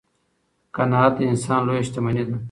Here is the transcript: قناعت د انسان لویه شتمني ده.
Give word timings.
قناعت 0.75 1.13
د 1.17 1.19
انسان 1.31 1.61
لویه 1.67 1.83
شتمني 1.87 2.23
ده. 2.29 2.35